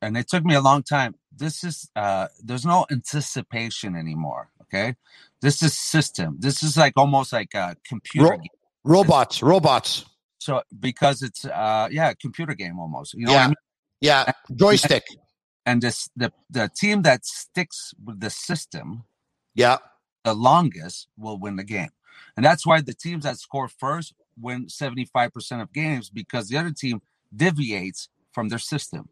[0.03, 1.15] and it took me a long time.
[1.35, 4.51] This is uh there's no anticipation anymore.
[4.63, 4.97] Okay,
[5.41, 6.37] this is system.
[6.39, 8.41] This is like almost like a computer Ro-
[8.85, 10.05] robots, robots.
[10.39, 13.15] So because it's uh yeah, computer game almost.
[13.15, 13.45] You know yeah.
[13.45, 13.57] I mean?
[14.01, 15.05] Yeah, joystick.
[15.67, 19.05] And this the the team that sticks with the system
[19.55, 19.79] yeah
[20.25, 21.91] the longest will win the game.
[22.37, 26.73] And that's why the teams that score first win 75% of games because the other
[26.73, 27.03] team
[27.35, 29.09] deviates from their system.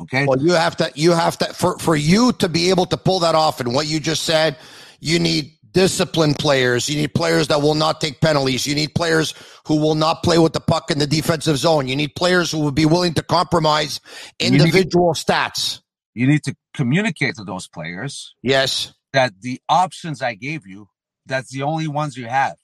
[0.00, 0.26] Okay.
[0.26, 3.20] Well, you have to you have to for for you to be able to pull
[3.20, 4.58] that off and what you just said,
[5.00, 6.88] you need disciplined players.
[6.88, 8.66] You need players that will not take penalties.
[8.66, 9.34] You need players
[9.66, 11.86] who will not play with the puck in the defensive zone.
[11.86, 14.00] You need players who will be willing to compromise
[14.38, 15.80] individual need, stats.
[16.14, 18.34] You need to communicate to those players.
[18.42, 18.94] Yes.
[19.12, 20.88] That the options I gave you,
[21.26, 22.56] that's the only ones you have.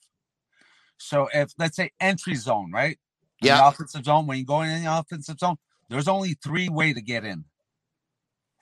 [0.97, 2.97] So if let's say entry zone, right?
[3.41, 3.67] Yeah.
[3.67, 5.57] offensive zone, when you go in the offensive zone,
[5.89, 7.43] there's only three way to get in.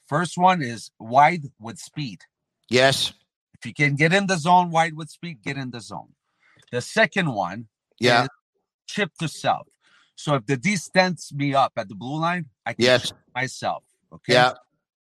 [0.07, 2.21] First one is wide with speed.
[2.69, 3.13] Yes.
[3.53, 6.13] If you can get in the zone wide with speed, get in the zone.
[6.71, 7.67] The second one,
[7.99, 8.27] yeah,
[8.87, 9.67] chip to self.
[10.15, 13.13] So if the D stands me up at the blue line, I can yes.
[13.35, 13.83] myself.
[14.11, 14.33] Okay.
[14.33, 14.53] Yeah.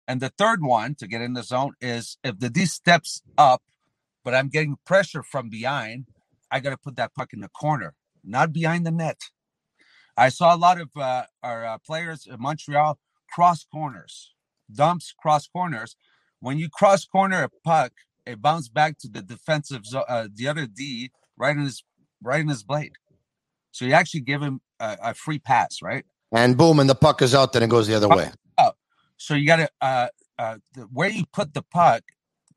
[0.06, 3.62] And the third one to get in the zone is if the D steps up,
[4.28, 6.04] but I'm getting pressure from behind,
[6.50, 9.18] I got to put that puck in the corner, not behind the net.
[10.18, 12.98] I saw a lot of uh, our uh, players in Montreal
[13.32, 14.34] cross corners,
[14.70, 15.96] dumps cross corners.
[16.40, 17.92] When you cross corner a puck,
[18.26, 21.82] it bounced back to the defensive, uh, the other D right in his
[22.22, 22.92] right in his blade.
[23.70, 26.04] So you actually give him a, a free pass, right?
[26.32, 27.54] And boom, and the puck is out.
[27.54, 28.30] Then it goes the other way.
[28.58, 28.72] Oh,
[29.16, 32.02] so you got to uh, uh, the, where you put the puck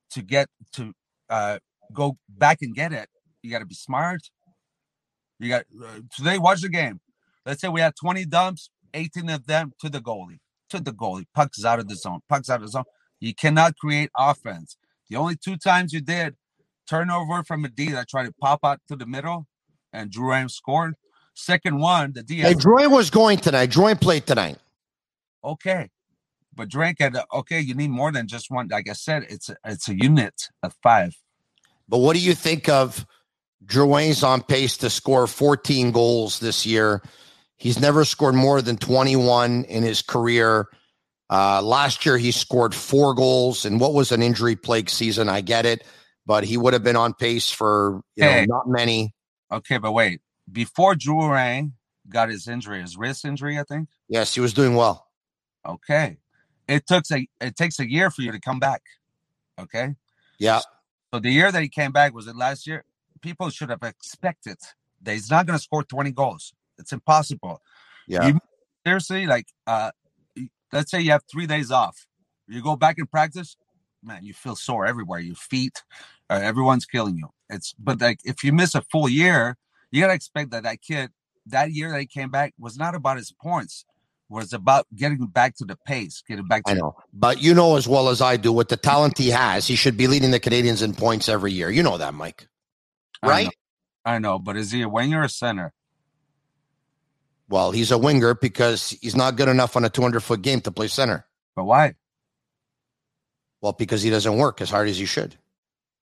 [0.10, 0.94] to get to
[1.32, 1.58] uh,
[1.94, 3.10] go back and get it.
[3.42, 4.22] You got to be smart.
[5.40, 6.38] You got uh, today.
[6.38, 7.00] Watch the game.
[7.46, 10.40] Let's say we had 20 dumps, 18 of them to the goalie,
[10.70, 11.26] to the goalie.
[11.34, 12.20] Puck's out of the zone.
[12.30, 12.84] Puck's out of the zone.
[13.20, 14.78] You cannot create offense.
[15.10, 16.36] The only two times you did
[16.88, 19.48] turnover from a D that tried to pop out to the middle,
[19.92, 20.96] and Drouin scored.
[21.34, 22.36] Second one, the D.
[22.36, 23.70] Hey, Drouin was going tonight.
[23.70, 24.58] Drouin played tonight.
[25.44, 25.90] Okay,
[26.62, 27.60] but Drouin had okay.
[27.60, 28.68] You need more than just one.
[28.68, 31.18] Like I said, it's a, it's a unit of five.
[31.90, 33.04] But what do you think of
[33.66, 37.02] Drouin's on pace to score 14 goals this year?
[37.58, 40.68] He's never scored more than 21 in his career.
[41.32, 45.30] Uh, last year, he scored four goals, and what was an injury plagued season?
[45.30, 45.84] I get it,
[46.28, 48.46] but he would have been on pace for you hey.
[48.46, 49.16] know not many.
[49.52, 50.22] Okay, but wait,
[50.52, 51.72] before Drouin
[52.08, 53.90] got his injury, his wrist injury, I think.
[54.08, 55.08] Yes, he was doing well.
[55.68, 56.18] Okay,
[56.72, 58.82] it took a it takes a year for you to come back.
[59.60, 59.96] Okay.
[60.40, 60.62] Yeah.
[61.14, 62.86] So the year that he came back was it last year?
[63.22, 64.58] People should have expected
[65.02, 66.54] that he's not going to score 20 goals.
[66.80, 67.62] It's impossible.
[68.08, 68.28] Yeah.
[68.28, 68.40] You,
[68.86, 69.92] seriously, like, uh,
[70.72, 72.08] let's say you have three days off.
[72.48, 73.58] You go back in practice,
[74.02, 75.20] man, you feel sore everywhere.
[75.20, 75.84] Your feet,
[76.30, 77.28] uh, everyone's killing you.
[77.50, 79.58] It's but like if you miss a full year,
[79.92, 81.12] you gotta expect that that kid
[81.46, 83.86] that year that he came back was not about his points.
[84.32, 86.64] Was about getting back to the pace, getting back.
[86.64, 89.30] to I know, but you know as well as I do, with the talent he
[89.30, 91.70] has, he should be leading the Canadiens in points every year.
[91.70, 92.48] You know that, Mike,
[93.22, 93.50] right?
[94.06, 95.74] I know, I know but is he a winger or a center?
[97.50, 100.72] Well, he's a winger because he's not good enough on a 200 foot game to
[100.72, 101.26] play center.
[101.54, 101.96] But why?
[103.60, 105.36] Well, because he doesn't work as hard as he should.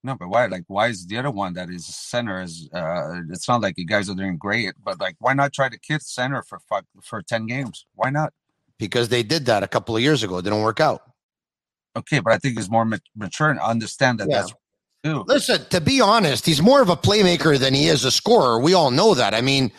[0.04, 0.46] No, but why?
[0.46, 2.42] Like, why is the other one that is center?
[2.42, 5.68] Is uh, it's not like you guys are doing great, but like, why not try
[5.68, 7.86] the kid center for fuck for ten games?
[7.96, 8.32] Why not?
[8.78, 10.38] Because they did that a couple of years ago.
[10.38, 11.02] It didn't work out.
[11.98, 14.38] Okay, but I think he's more ma- mature and understand that Yeah.
[14.38, 14.58] that's to
[15.04, 15.24] do.
[15.28, 18.60] Listen, to be honest, he's more of a playmaker than he is a scorer.
[18.60, 19.34] We all know that.
[19.34, 19.70] I mean,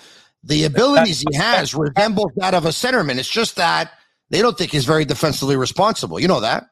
[0.45, 3.19] the abilities he has resembles that of a centerman.
[3.19, 3.93] It's just that
[4.29, 6.21] they don't think he's very defensively responsible.
[6.21, 6.67] You know that.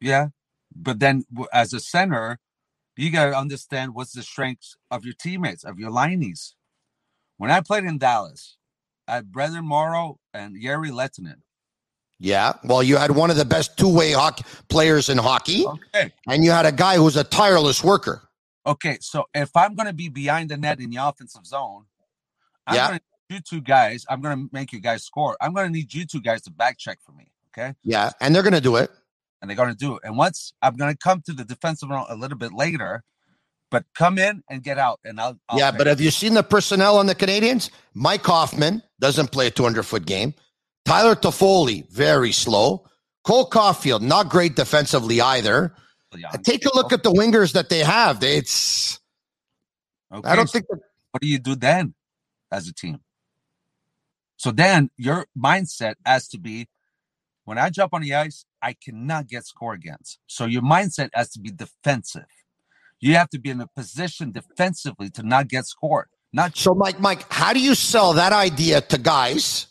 [0.00, 0.28] Yeah,
[0.74, 2.38] but then as a center,
[2.96, 6.54] you got to understand what's the strengths of your teammates, of your lineys.
[7.38, 8.56] When I played in Dallas,
[9.08, 11.40] I had Brenden Morrow and Jere Lehtinen.
[12.20, 12.52] Yeah.
[12.64, 16.12] Well, you had one of the best two-way hockey players in hockey, Okay.
[16.28, 18.28] and you had a guy who's a tireless worker.
[18.66, 21.84] Okay, so if I'm going to be behind the net in the offensive zone,
[22.66, 22.86] I'm Yeah.
[22.88, 24.06] going to you two guys.
[24.08, 25.36] I'm going to make you guys score.
[25.40, 27.30] I'm going to need you two guys to back check for me.
[27.48, 28.90] Okay, Yeah, and they're going to do it.
[29.44, 30.00] And they're going to do it.
[30.04, 33.02] And once I'm going to come to the defensive zone a little bit later,
[33.70, 35.38] but come in and get out, and I'll.
[35.50, 37.68] I'll yeah, but have you seen the personnel on the Canadiens?
[37.92, 40.32] Mike Hoffman doesn't play a 200 foot game.
[40.86, 42.86] Tyler Toffoli, very slow.
[43.24, 45.74] Cole Caufield, not great defensively either.
[46.16, 46.30] Yeah.
[46.32, 48.20] Uh, take a look at the wingers that they have.
[48.20, 48.98] They- It's
[50.10, 50.78] Okay, I don't so think that,
[51.10, 51.94] what do you do then
[52.50, 53.00] as a team?
[54.38, 56.66] So then your mindset has to be
[57.44, 60.18] when I jump on the ice, I cannot get score against.
[60.26, 62.24] So your mindset has to be defensive.
[62.98, 66.08] You have to be in a position defensively to not get scored.
[66.32, 66.74] Not so.
[66.74, 69.66] Mike, Mike, how do you sell that idea to guys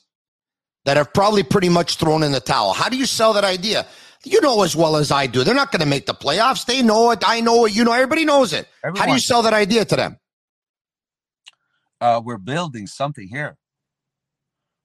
[0.85, 2.73] that have probably pretty much thrown in the towel?
[2.73, 3.87] How do you sell that idea?
[4.23, 5.43] You know as well as I do.
[5.43, 6.65] They're not going to make the playoffs.
[6.65, 7.23] They know it.
[7.25, 7.75] I know it.
[7.75, 7.91] You know.
[7.91, 8.67] Everybody knows it.
[8.83, 10.17] How do you sell that idea to them?
[12.03, 13.55] uh, we're building something here.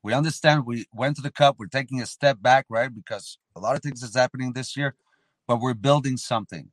[0.09, 1.57] We understand we went to the cup.
[1.59, 2.88] We're taking a step back, right?
[2.88, 4.94] Because a lot of things is happening this year,
[5.47, 6.71] but we're building something.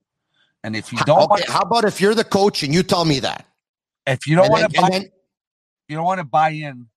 [0.63, 3.03] And if you don't, Okay, want, how about if you're the coach and you tell
[3.03, 3.45] me that?
[4.07, 5.09] if you don't want to buy, then-
[5.89, 6.87] you don't want to buy in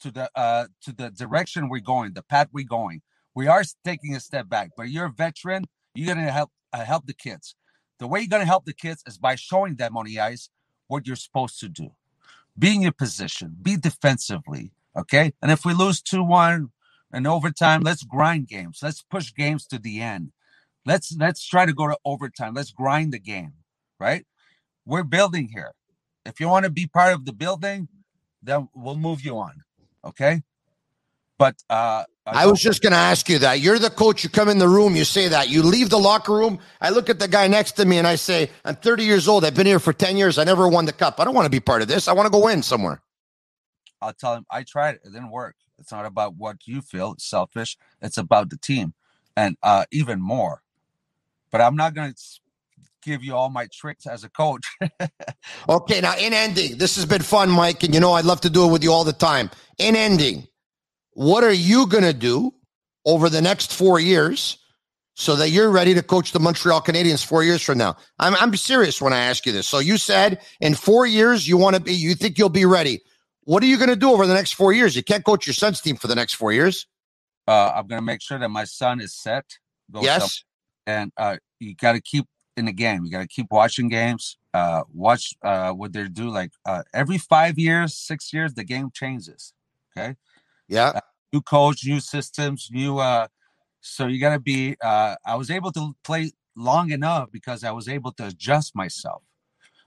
[0.00, 3.00] to the uh to the direction we're going, the path we're going.
[3.34, 5.64] We are taking a step back, but you're a veteran.
[5.94, 7.56] You're gonna help uh, help the kids.
[8.00, 10.50] The way you're gonna help the kids is by showing them on the ice
[10.88, 11.92] what you're supposed to do.
[12.58, 13.56] Be in your position.
[13.62, 14.72] Be defensively.
[14.96, 15.32] Okay.
[15.42, 16.70] And if we lose two one
[17.12, 18.80] in overtime, let's grind games.
[18.82, 20.32] Let's push games to the end.
[20.86, 22.54] Let's let's try to go to overtime.
[22.54, 23.54] Let's grind the game.
[24.00, 24.26] Right.
[24.86, 25.72] We're building here.
[26.26, 27.88] If you want to be part of the building,
[28.42, 29.62] then we'll move you on.
[30.04, 30.42] Okay.
[31.38, 33.60] But uh I was just going to ask you that.
[33.60, 34.24] You're the coach.
[34.24, 35.50] You come in the room, you say that.
[35.50, 36.58] You leave the locker room.
[36.80, 39.44] I look at the guy next to me and I say, I'm 30 years old.
[39.44, 40.38] I've been here for 10 years.
[40.38, 41.20] I never won the cup.
[41.20, 42.08] I don't want to be part of this.
[42.08, 43.02] I want to go win somewhere.
[44.04, 45.00] I'll tell him I tried it.
[45.04, 45.56] It didn't work.
[45.78, 47.12] It's not about what you feel.
[47.12, 47.76] It's selfish.
[48.02, 48.94] It's about the team,
[49.36, 50.62] and uh, even more.
[51.50, 52.22] But I'm not going to
[53.02, 54.66] give you all my tricks as a coach.
[55.68, 58.50] Okay, now in ending, this has been fun, Mike, and you know I'd love to
[58.50, 59.50] do it with you all the time.
[59.78, 60.46] In ending,
[61.12, 62.54] what are you going to do
[63.04, 64.58] over the next four years
[65.14, 67.96] so that you're ready to coach the Montreal Canadiens four years from now?
[68.18, 69.68] I'm, I'm serious when I ask you this.
[69.68, 73.00] So you said in four years you want to be, you think you'll be ready.
[73.44, 74.96] What are you going to do over the next four years?
[74.96, 76.86] You can't coach your son's team for the next four years.
[77.46, 79.44] uh, I'm going to make sure that my son is set.
[80.00, 80.44] Yes.
[80.86, 82.26] and uh, you got to keep
[82.56, 83.04] in the game.
[83.04, 84.38] You got to keep watching games.
[84.54, 86.30] Uh, watch uh, what they do.
[86.30, 89.52] Like uh, every five years, six years, the game changes.
[89.96, 90.14] Okay.
[90.68, 91.00] Yeah.
[91.32, 93.26] new coach, new systems, new uh
[93.80, 97.88] so you gotta be uh I was able to play long enough because I was
[97.88, 99.22] able to adjust myself.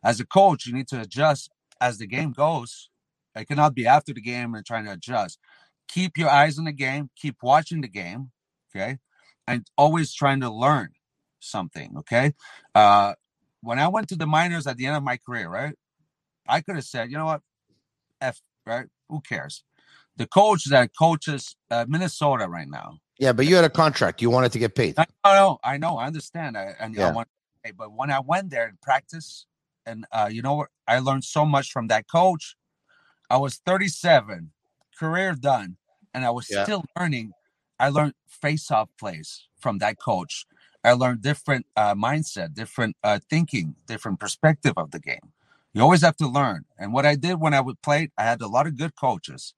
[0.04, 1.50] As a coach, you need to adjust
[1.82, 2.90] as the game goes.
[3.38, 5.40] I cannot be after the game and trying to adjust.
[5.88, 8.32] Keep your eyes on the game, keep watching the game,
[8.70, 8.98] okay?
[9.48, 10.90] And always trying to learn
[11.40, 12.34] something, okay?
[12.76, 13.14] Uh
[13.62, 15.76] when I went to the minors at the end of my career, right?
[16.48, 17.42] I could have said, you know what?
[18.22, 18.88] F right?
[19.10, 19.64] Who cares?
[20.18, 22.98] the coach that coaches uh, Minnesota right now.
[23.20, 23.34] Yeah.
[23.34, 24.22] But you had a contract.
[24.22, 24.96] You wanted to get paid.
[24.98, 26.58] I know, I know, I understand.
[26.58, 27.10] I, and Yeah.
[27.10, 27.28] I want,
[27.78, 29.46] but when I went there and practice,
[29.86, 32.56] and uh, you know what, I learned so much from that coach.
[33.30, 34.52] I was 37,
[34.98, 35.78] career done,
[36.14, 36.64] and I was Yeah.
[36.64, 37.34] still learning.
[37.80, 40.46] I learned face-off plays from that coach.
[40.84, 45.34] I learned different uh, mindset, different uh, thinking, different perspective of the game.
[45.74, 46.66] You always have to learn.
[46.80, 49.54] And what I did when I would play, I had a lot of good coaches.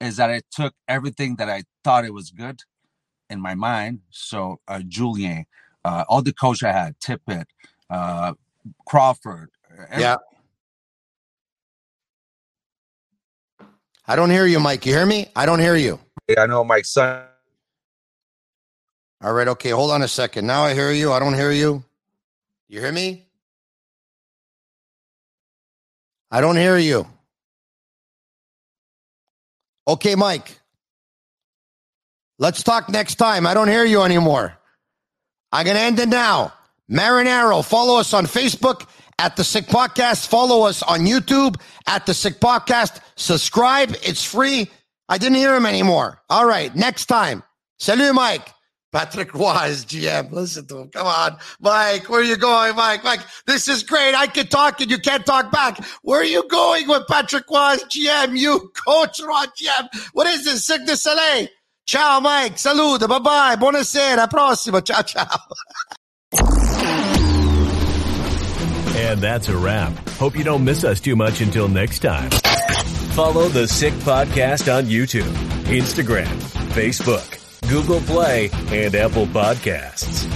[0.00, 2.62] Is that I took everything that I thought it was good
[3.30, 4.00] in my mind.
[4.10, 5.46] So uh, Julien,
[5.84, 7.46] uh, all the coach I had, Tippett,
[7.90, 8.34] uh,
[8.86, 9.50] Crawford.
[9.78, 10.16] uh, Yeah.
[14.06, 14.84] I don't hear you, Mike.
[14.86, 15.28] You hear me?
[15.36, 15.98] I don't hear you.
[16.28, 17.24] Yeah, I know Mike's son.
[19.22, 19.70] All right, okay.
[19.70, 20.46] Hold on a second.
[20.46, 21.12] Now I hear you.
[21.12, 21.84] I don't hear you.
[22.68, 23.26] You hear me?
[26.30, 27.06] I don't hear you.
[29.86, 30.58] Okay, Mike.
[32.38, 33.46] Let's talk next time.
[33.46, 34.56] I don't hear you anymore.
[35.52, 36.52] I'm going to end it now.
[36.90, 38.88] Marinaro, follow us on Facebook
[39.22, 40.26] at the Sick Podcast.
[40.26, 41.54] Follow us on YouTube
[41.86, 43.00] at the Sick Podcast.
[43.14, 43.94] Subscribe.
[44.02, 44.68] It's free.
[45.08, 46.20] I didn't hear him anymore.
[46.28, 46.74] All right.
[46.74, 47.44] Next time.
[47.78, 48.48] Salut, Mike.
[48.92, 50.32] Patrick Wise, GM.
[50.32, 50.90] Listen to him.
[50.90, 51.38] Come on.
[51.60, 53.02] Mike, where are you going, Mike?
[53.04, 54.14] Mike, this is great.
[54.14, 55.82] I can talk and you can't talk back.
[56.02, 58.36] Where are you going with Patrick Wise, GM?
[58.36, 59.88] You coach Ron GM.
[60.12, 60.66] What is this?
[60.66, 61.48] Cirque du Soleil.
[61.86, 62.58] Ciao, Mike.
[62.58, 63.08] Salute.
[63.08, 63.56] Bye-bye.
[63.56, 64.28] Buonasera.
[64.28, 64.80] Prossimo.
[64.80, 65.26] Ciao, ciao.
[68.94, 69.92] And that's a wrap.
[70.10, 72.30] Hope you don't miss us too much until next time.
[73.14, 75.30] Follow the Sick Podcast on YouTube,
[75.64, 76.26] Instagram,
[76.72, 80.28] Facebook, Google Play, and Apple Podcasts.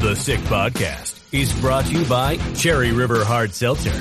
[0.00, 3.92] The Sick Podcast is brought to you by Cherry River Hard Seltzer.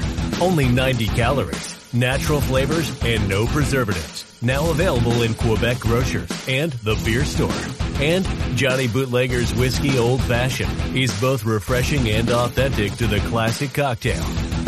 [0.42, 4.35] Only 90 calories, natural flavors, and no preservatives.
[4.46, 7.50] Now available in Quebec grocers and the beer store.
[8.00, 8.24] And
[8.56, 14.22] Johnny Bootlegger's Whiskey Old Fashioned is both refreshing and authentic to the classic cocktail.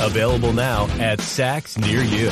[0.03, 2.32] Available now at Saks near you.